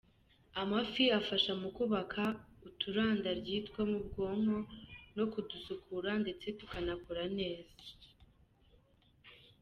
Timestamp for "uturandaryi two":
2.67-3.81